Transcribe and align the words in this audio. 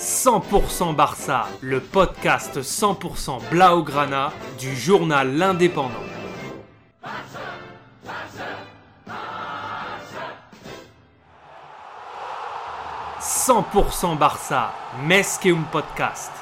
100% 0.00 0.96
Barça, 0.96 1.46
le 1.60 1.78
podcast 1.78 2.62
100% 2.62 3.50
Blaugrana 3.50 4.32
du 4.58 4.74
journal 4.74 5.36
L'Indépendant. 5.36 5.90
«100% 13.20 14.16
Barça, 14.16 14.72
Mesqueum 15.04 15.66
Podcast. 15.70 16.32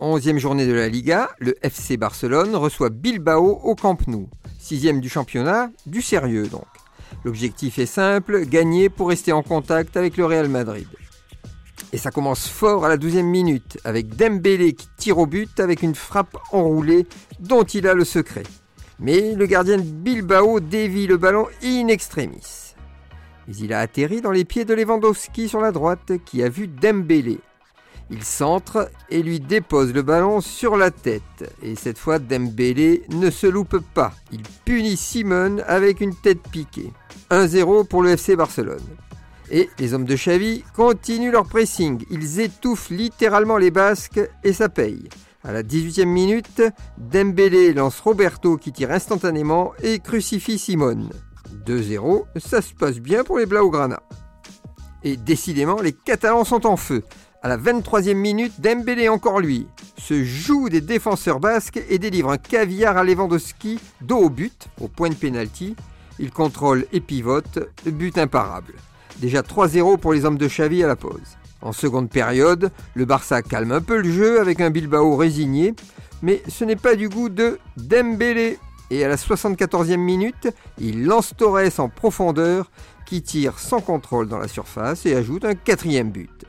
11e 0.00 0.38
journée 0.38 0.66
de 0.66 0.72
la 0.72 0.88
Liga, 0.88 1.30
le 1.38 1.54
FC 1.64 1.96
Barcelone 1.96 2.56
reçoit 2.56 2.90
Bilbao 2.90 3.60
au 3.62 3.76
Camp 3.76 3.98
Nou. 4.08 4.28
Sixième 4.58 5.00
du 5.00 5.08
championnat, 5.08 5.68
du 5.86 6.02
sérieux 6.02 6.48
donc. 6.48 6.66
L'objectif 7.24 7.78
est 7.78 7.86
simple, 7.86 8.44
gagner 8.46 8.88
pour 8.88 9.08
rester 9.08 9.32
en 9.32 9.42
contact 9.42 9.96
avec 9.96 10.16
le 10.16 10.26
Real 10.26 10.48
Madrid. 10.48 10.86
Et 11.92 11.96
ça 11.96 12.10
commence 12.10 12.48
fort 12.48 12.84
à 12.84 12.88
la 12.88 12.96
12e 12.96 13.22
minute, 13.22 13.78
avec 13.84 14.16
Dembélé 14.16 14.72
qui 14.72 14.88
tire 14.96 15.18
au 15.18 15.26
but 15.26 15.60
avec 15.60 15.82
une 15.82 15.94
frappe 15.94 16.36
enroulée 16.50 17.06
dont 17.40 17.62
il 17.62 17.86
a 17.86 17.94
le 17.94 18.04
secret. 18.04 18.42
Mais 18.98 19.34
le 19.34 19.46
gardien 19.46 19.76
de 19.76 19.82
Bilbao 19.82 20.60
dévie 20.60 21.06
le 21.06 21.16
ballon 21.16 21.46
in 21.62 21.88
extremis. 21.88 22.74
Mais 23.46 23.56
il 23.56 23.72
a 23.72 23.80
atterri 23.80 24.20
dans 24.20 24.30
les 24.30 24.44
pieds 24.44 24.64
de 24.64 24.74
Lewandowski 24.74 25.48
sur 25.48 25.60
la 25.60 25.72
droite 25.72 26.12
qui 26.24 26.42
a 26.42 26.48
vu 26.48 26.66
Dembélé. 26.66 27.40
Il 28.10 28.22
centre 28.22 28.90
et 29.10 29.22
lui 29.22 29.40
dépose 29.40 29.92
le 29.92 30.02
ballon 30.02 30.40
sur 30.40 30.76
la 30.76 30.90
tête. 30.90 31.50
Et 31.62 31.74
cette 31.74 31.98
fois, 31.98 32.18
Dembélé 32.18 33.02
ne 33.10 33.30
se 33.30 33.46
loupe 33.46 33.78
pas. 33.94 34.12
Il 34.30 34.42
punit 34.64 34.96
Simon 34.96 35.58
avec 35.66 36.00
une 36.00 36.14
tête 36.14 36.42
piquée. 36.50 36.92
1-0 37.30 37.86
pour 37.86 38.02
le 38.02 38.10
FC 38.10 38.36
Barcelone. 38.36 38.84
Et 39.50 39.68
les 39.78 39.94
hommes 39.94 40.04
de 40.04 40.14
Xavi 40.14 40.64
continuent 40.74 41.32
leur 41.32 41.46
pressing. 41.46 42.04
Ils 42.10 42.40
étouffent 42.40 42.90
littéralement 42.90 43.56
les 43.56 43.70
Basques 43.70 44.20
et 44.42 44.52
ça 44.52 44.68
paye. 44.68 45.08
À 45.42 45.52
la 45.52 45.62
18e 45.62 46.06
minute, 46.06 46.62
Dembélé 46.96 47.74
lance 47.74 48.00
Roberto 48.00 48.56
qui 48.56 48.72
tire 48.72 48.90
instantanément 48.90 49.72
et 49.82 49.98
crucifie 49.98 50.58
Simone. 50.58 51.10
2-0, 51.66 52.24
ça 52.36 52.62
se 52.62 52.74
passe 52.74 52.98
bien 52.98 53.24
pour 53.24 53.38
les 53.38 53.46
Blaugrana. 53.46 54.02
Et 55.02 55.18
décidément, 55.18 55.80
les 55.82 55.92
Catalans 55.92 56.44
sont 56.44 56.66
en 56.66 56.78
feu. 56.78 57.02
À 57.44 57.48
la 57.48 57.58
23e 57.58 58.14
minute, 58.14 58.58
Dembélé 58.58 59.10
encore 59.10 59.38
lui 59.38 59.66
se 59.98 60.24
joue 60.24 60.70
des 60.70 60.80
défenseurs 60.80 61.40
basques 61.40 61.78
et 61.90 61.98
délivre 61.98 62.30
un 62.30 62.38
caviar 62.38 62.96
à 62.96 63.04
Lewandowski 63.04 63.78
dos 64.00 64.16
au 64.16 64.30
but, 64.30 64.68
au 64.80 64.88
point 64.88 65.10
de 65.10 65.14
pénalty. 65.14 65.76
Il 66.18 66.30
contrôle 66.30 66.86
et 66.90 67.00
pivote, 67.00 67.58
but 67.84 68.16
imparable. 68.16 68.72
Déjà 69.18 69.42
3-0 69.42 69.98
pour 69.98 70.14
les 70.14 70.24
hommes 70.24 70.38
de 70.38 70.46
Xavi 70.46 70.82
à 70.82 70.86
la 70.86 70.96
pause. 70.96 71.36
En 71.60 71.72
seconde 71.72 72.08
période, 72.08 72.70
le 72.94 73.04
Barça 73.04 73.42
calme 73.42 73.72
un 73.72 73.82
peu 73.82 74.00
le 74.00 74.10
jeu 74.10 74.40
avec 74.40 74.62
un 74.62 74.70
Bilbao 74.70 75.14
résigné, 75.14 75.74
mais 76.22 76.42
ce 76.48 76.64
n'est 76.64 76.76
pas 76.76 76.96
du 76.96 77.10
goût 77.10 77.28
de 77.28 77.58
Dembélé. 77.76 78.58
Et 78.90 79.04
à 79.04 79.08
la 79.08 79.16
74e 79.16 79.98
minute, 79.98 80.48
il 80.78 81.04
lance 81.04 81.34
Torres 81.36 81.78
en 81.78 81.90
profondeur 81.90 82.70
qui 83.04 83.20
tire 83.20 83.58
sans 83.58 83.82
contrôle 83.82 84.28
dans 84.28 84.38
la 84.38 84.48
surface 84.48 85.04
et 85.04 85.14
ajoute 85.14 85.44
un 85.44 85.54
quatrième 85.54 86.10
but. 86.10 86.46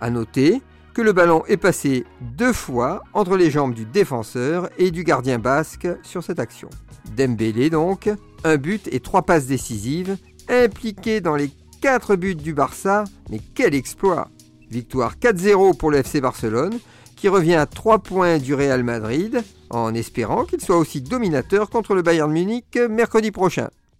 A 0.00 0.10
noter 0.10 0.62
que 0.94 1.02
le 1.02 1.12
ballon 1.12 1.44
est 1.46 1.56
passé 1.56 2.04
deux 2.20 2.52
fois 2.52 3.02
entre 3.12 3.36
les 3.36 3.50
jambes 3.50 3.74
du 3.74 3.84
défenseur 3.84 4.68
et 4.78 4.90
du 4.90 5.04
gardien 5.04 5.38
basque 5.38 5.88
sur 6.02 6.24
cette 6.24 6.40
action. 6.40 6.68
Dembélé 7.16 7.70
donc, 7.70 8.10
un 8.44 8.56
but 8.56 8.88
et 8.92 9.00
trois 9.00 9.22
passes 9.22 9.46
décisives, 9.46 10.16
impliqué 10.48 11.20
dans 11.20 11.36
les 11.36 11.50
quatre 11.80 12.16
buts 12.16 12.34
du 12.34 12.52
Barça, 12.52 13.04
mais 13.30 13.40
quel 13.54 13.74
exploit 13.74 14.28
Victoire 14.70 15.16
4-0 15.16 15.76
pour 15.76 15.90
le 15.90 15.98
FC 15.98 16.20
Barcelone, 16.20 16.78
qui 17.16 17.28
revient 17.28 17.54
à 17.54 17.66
3 17.66 18.00
points 18.00 18.38
du 18.38 18.54
Real 18.54 18.84
Madrid, 18.84 19.42
en 19.70 19.94
espérant 19.94 20.44
qu'il 20.44 20.60
soit 20.60 20.76
aussi 20.76 21.00
dominateur 21.00 21.68
contre 21.70 21.94
le 21.94 22.02
Bayern 22.02 22.30
Munich 22.30 22.78
mercredi 22.90 23.30
prochain. 23.30 23.68